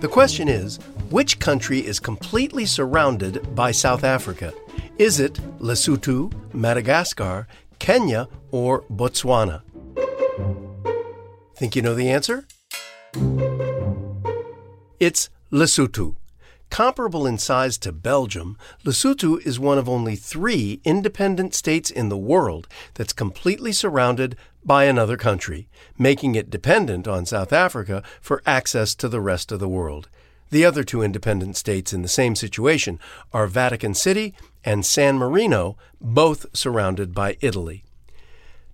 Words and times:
The 0.00 0.08
question 0.10 0.48
is 0.48 0.78
which 1.10 1.38
country 1.38 1.84
is 1.84 2.00
completely 2.00 2.64
surrounded 2.64 3.54
by 3.54 3.72
South 3.72 4.04
Africa? 4.04 4.52
Is 4.98 5.20
it 5.20 5.34
Lesotho, 5.58 6.32
Madagascar, 6.52 7.46
Kenya, 7.78 8.28
or 8.50 8.82
Botswana? 8.82 9.62
Think 11.56 11.76
you 11.76 11.82
know 11.82 11.94
the 11.94 12.10
answer? 12.10 12.46
It's 15.00 15.30
Lesotho. 15.52 16.16
Comparable 16.70 17.26
in 17.26 17.38
size 17.38 17.78
to 17.78 17.92
Belgium, 17.92 18.58
Lesotho 18.84 19.44
is 19.46 19.58
one 19.58 19.78
of 19.78 19.88
only 19.88 20.16
three 20.16 20.80
independent 20.84 21.54
states 21.54 21.90
in 21.90 22.08
the 22.08 22.18
world 22.18 22.68
that's 22.94 23.12
completely 23.12 23.72
surrounded 23.72 24.36
by 24.68 24.84
another 24.84 25.16
country, 25.16 25.68
making 25.98 26.36
it 26.36 26.50
dependent 26.50 27.08
on 27.08 27.26
South 27.26 27.52
Africa 27.52 28.04
for 28.20 28.42
access 28.46 28.94
to 28.94 29.08
the 29.08 29.20
rest 29.20 29.50
of 29.50 29.58
the 29.58 29.68
world. 29.68 30.08
The 30.50 30.64
other 30.64 30.84
two 30.84 31.02
independent 31.02 31.56
states 31.56 31.92
in 31.92 32.02
the 32.02 32.08
same 32.08 32.36
situation 32.36 33.00
are 33.32 33.46
Vatican 33.46 33.94
City 33.94 34.34
and 34.64 34.86
San 34.86 35.16
Marino, 35.16 35.76
both 36.00 36.46
surrounded 36.54 37.14
by 37.14 37.38
Italy. 37.40 37.82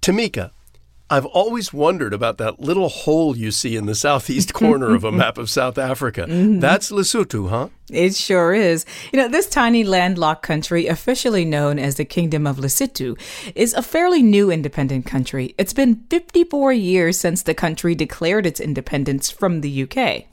Tamika, 0.00 0.52
I've 1.10 1.24
always 1.24 1.72
wondered 1.72 2.12
about 2.12 2.36
that 2.38 2.60
little 2.60 2.90
hole 2.90 3.34
you 3.34 3.50
see 3.50 3.76
in 3.76 3.86
the 3.86 3.94
southeast 3.94 4.52
corner 4.52 4.94
of 4.94 5.04
a 5.04 5.12
map 5.12 5.38
of 5.38 5.48
South 5.50 5.78
Africa. 5.78 6.26
Mm-hmm. 6.38 6.60
That's 6.60 6.92
Lesotho, 6.92 7.48
huh? 7.48 7.68
It 7.90 8.14
sure 8.14 8.52
is. 8.52 8.84
You 9.12 9.18
know, 9.18 9.28
this 9.28 9.48
tiny 9.48 9.82
landlocked 9.82 10.42
country, 10.42 10.86
officially 10.86 11.44
known 11.44 11.78
as 11.78 11.96
the 11.96 12.04
Kingdom 12.04 12.46
of 12.46 12.58
Lesotho, 12.58 13.18
is 13.54 13.72
a 13.74 13.82
fairly 13.82 14.22
new 14.22 14.50
independent 14.50 15.06
country. 15.06 15.54
It's 15.58 15.72
been 15.72 16.04
54 16.10 16.72
years 16.74 17.18
since 17.18 17.42
the 17.42 17.54
country 17.54 17.94
declared 17.94 18.46
its 18.46 18.60
independence 18.60 19.30
from 19.30 19.62
the 19.62 19.82
UK. 19.84 20.26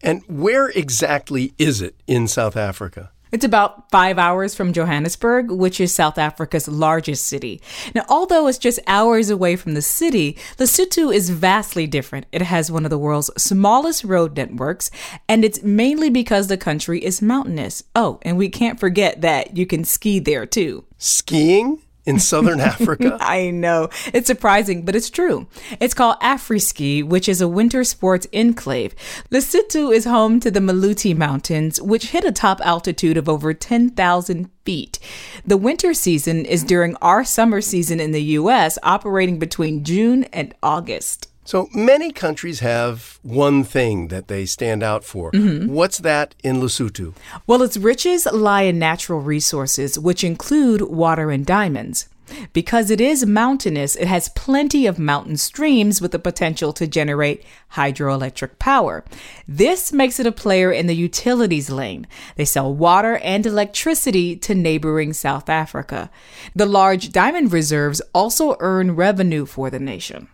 And 0.00 0.22
where 0.28 0.68
exactly 0.68 1.54
is 1.58 1.82
it 1.82 1.96
in 2.06 2.28
South 2.28 2.56
Africa? 2.56 3.10
It's 3.32 3.46
about 3.46 3.90
five 3.90 4.18
hours 4.18 4.54
from 4.54 4.74
Johannesburg, 4.74 5.50
which 5.50 5.80
is 5.80 5.94
South 5.94 6.18
Africa's 6.18 6.68
largest 6.68 7.26
city. 7.26 7.62
Now, 7.94 8.04
although 8.10 8.46
it's 8.46 8.58
just 8.58 8.78
hours 8.86 9.30
away 9.30 9.56
from 9.56 9.72
the 9.72 9.80
city, 9.80 10.36
Lesotho 10.58 11.14
is 11.14 11.30
vastly 11.30 11.86
different. 11.86 12.26
It 12.30 12.42
has 12.42 12.70
one 12.70 12.84
of 12.84 12.90
the 12.90 12.98
world's 12.98 13.30
smallest 13.42 14.04
road 14.04 14.36
networks, 14.36 14.90
and 15.30 15.46
it's 15.46 15.62
mainly 15.62 16.10
because 16.10 16.48
the 16.48 16.58
country 16.58 17.02
is 17.02 17.22
mountainous. 17.22 17.82
Oh, 17.96 18.20
and 18.20 18.36
we 18.36 18.50
can't 18.50 18.78
forget 18.78 19.22
that 19.22 19.56
you 19.56 19.64
can 19.64 19.84
ski 19.84 20.18
there 20.18 20.44
too. 20.44 20.84
Skiing? 20.98 21.80
In 22.04 22.18
southern 22.18 22.60
Africa? 22.72 23.16
I 23.20 23.50
know. 23.50 23.88
It's 24.12 24.26
surprising, 24.26 24.84
but 24.84 24.96
it's 24.96 25.10
true. 25.10 25.46
It's 25.80 25.94
called 25.94 26.20
Afriski, 26.20 27.04
which 27.04 27.28
is 27.28 27.40
a 27.40 27.48
winter 27.48 27.84
sports 27.84 28.26
enclave. 28.32 28.94
Lesotho 29.30 29.94
is 29.94 30.04
home 30.04 30.40
to 30.40 30.50
the 30.50 30.60
Maluti 30.60 31.16
Mountains, 31.16 31.80
which 31.80 32.10
hit 32.10 32.24
a 32.24 32.32
top 32.32 32.60
altitude 32.62 33.16
of 33.16 33.28
over 33.28 33.54
10,000 33.54 34.50
feet. 34.64 34.98
The 35.44 35.56
winter 35.56 35.94
season 35.94 36.44
is 36.44 36.64
during 36.64 36.96
our 36.96 37.24
summer 37.24 37.60
season 37.60 38.00
in 38.00 38.12
the 38.12 38.22
U.S., 38.22 38.78
operating 38.82 39.38
between 39.38 39.84
June 39.84 40.24
and 40.24 40.54
August. 40.62 41.28
So 41.44 41.68
many 41.74 42.12
countries 42.12 42.60
have 42.60 43.18
one 43.22 43.64
thing 43.64 44.08
that 44.08 44.28
they 44.28 44.46
stand 44.46 44.82
out 44.82 45.04
for. 45.04 45.32
Mm-hmm. 45.32 45.72
What's 45.72 45.98
that 45.98 46.36
in 46.44 46.60
Lesotho? 46.60 47.14
Well, 47.48 47.62
its 47.62 47.76
riches 47.76 48.26
lie 48.26 48.62
in 48.62 48.78
natural 48.78 49.20
resources, 49.20 49.98
which 49.98 50.22
include 50.22 50.82
water 50.82 51.32
and 51.32 51.44
diamonds. 51.44 52.08
Because 52.52 52.90
it 52.90 53.00
is 53.00 53.26
mountainous, 53.26 53.96
it 53.96 54.06
has 54.06 54.28
plenty 54.30 54.86
of 54.86 54.98
mountain 54.98 55.36
streams 55.36 56.00
with 56.00 56.12
the 56.12 56.18
potential 56.18 56.72
to 56.74 56.86
generate 56.86 57.44
hydroelectric 57.72 58.58
power. 58.58 59.04
This 59.46 59.92
makes 59.92 60.20
it 60.20 60.26
a 60.26 60.32
player 60.32 60.70
in 60.72 60.86
the 60.86 60.96
utilities 60.96 61.70
lane. 61.70 62.06
They 62.36 62.44
sell 62.44 62.72
water 62.72 63.18
and 63.18 63.44
electricity 63.44 64.36
to 64.36 64.54
neighboring 64.54 65.12
South 65.12 65.48
Africa. 65.48 66.10
The 66.54 66.66
large 66.66 67.10
diamond 67.10 67.52
reserves 67.52 68.00
also 68.14 68.56
earn 68.60 68.94
revenue 68.94 69.44
for 69.44 69.68
the 69.68 69.80
nation. 69.80 70.28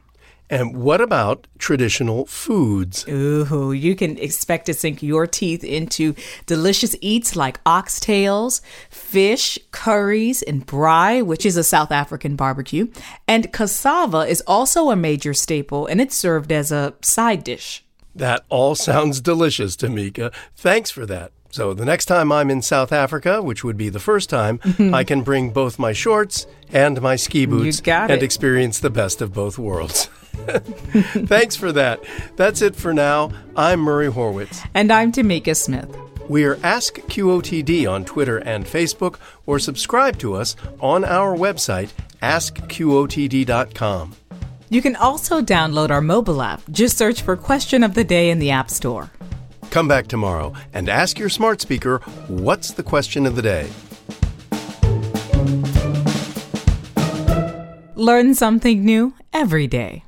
And 0.50 0.76
what 0.76 1.00
about 1.00 1.46
traditional 1.58 2.26
foods? 2.26 3.06
Ooh, 3.08 3.72
you 3.72 3.94
can 3.94 4.16
expect 4.18 4.66
to 4.66 4.74
sink 4.74 5.02
your 5.02 5.26
teeth 5.26 5.62
into 5.62 6.14
delicious 6.46 6.96
eats 7.00 7.36
like 7.36 7.62
oxtails, 7.64 8.60
fish, 8.88 9.58
curries, 9.72 10.42
and 10.42 10.66
braai, 10.66 11.24
which 11.24 11.44
is 11.44 11.56
a 11.56 11.64
South 11.64 11.92
African 11.92 12.34
barbecue. 12.36 12.88
And 13.26 13.52
cassava 13.52 14.20
is 14.20 14.42
also 14.46 14.90
a 14.90 14.96
major 14.96 15.34
staple, 15.34 15.86
and 15.86 16.00
it's 16.00 16.16
served 16.16 16.50
as 16.50 16.72
a 16.72 16.94
side 17.02 17.44
dish. 17.44 17.84
That 18.14 18.44
all 18.48 18.74
sounds 18.74 19.20
delicious, 19.20 19.76
Tamika. 19.76 20.32
Thanks 20.56 20.90
for 20.90 21.06
that. 21.06 21.32
So 21.50 21.72
the 21.72 21.84
next 21.84 22.06
time 22.06 22.30
I'm 22.30 22.50
in 22.50 22.62
South 22.62 22.92
Africa, 22.92 23.40
which 23.42 23.64
would 23.64 23.76
be 23.76 23.88
the 23.88 24.00
first 24.00 24.28
time, 24.28 24.60
I 24.92 25.04
can 25.04 25.22
bring 25.22 25.50
both 25.50 25.78
my 25.78 25.92
shorts 25.92 26.46
and 26.72 27.00
my 27.00 27.16
ski 27.16 27.46
boots 27.46 27.80
and 27.86 28.22
experience 28.22 28.80
the 28.80 28.90
best 28.90 29.22
of 29.22 29.32
both 29.32 29.58
worlds. 29.58 30.10
Thanks 31.26 31.56
for 31.56 31.72
that. 31.72 32.00
That's 32.36 32.62
it 32.62 32.76
for 32.76 32.94
now. 32.94 33.30
I'm 33.56 33.80
Murray 33.80 34.08
Horwitz. 34.08 34.66
And 34.74 34.92
I'm 34.92 35.12
Tamika 35.12 35.56
Smith. 35.56 35.94
We 36.28 36.44
are 36.44 36.58
Ask 36.62 36.96
QOTD 36.96 37.90
on 37.90 38.04
Twitter 38.04 38.38
and 38.38 38.66
Facebook, 38.66 39.16
or 39.46 39.58
subscribe 39.58 40.18
to 40.18 40.34
us 40.34 40.56
on 40.80 41.04
our 41.04 41.34
website, 41.34 41.90
askqotd.com. 42.22 44.14
You 44.70 44.82
can 44.82 44.96
also 44.96 45.40
download 45.40 45.90
our 45.90 46.02
mobile 46.02 46.42
app. 46.42 46.60
Just 46.70 46.98
search 46.98 47.22
for 47.22 47.36
Question 47.36 47.82
of 47.82 47.94
the 47.94 48.04
Day 48.04 48.28
in 48.28 48.38
the 48.38 48.50
App 48.50 48.70
Store. 48.70 49.10
Come 49.70 49.88
back 49.88 50.06
tomorrow 50.06 50.52
and 50.74 50.88
ask 50.88 51.18
your 51.18 51.30
smart 51.30 51.60
speaker, 51.60 51.98
What's 52.28 52.72
the 52.72 52.82
question 52.82 53.24
of 53.24 53.34
the 53.34 53.42
day? 53.42 53.70
Learn 57.94 58.34
something 58.34 58.84
new 58.84 59.14
every 59.32 59.66
day. 59.66 60.04